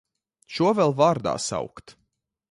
Šo 0.53 0.71
vēl 0.79 0.93
vārdā 1.01 1.33
saukt! 1.49 1.95